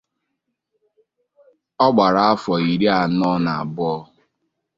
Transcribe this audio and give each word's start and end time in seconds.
Ọ 1.85 1.87
gbara 1.93 2.21
afọ 2.31 2.53
iri 2.71 2.87
anọ 3.01 3.29
n’abụọ 3.43 3.95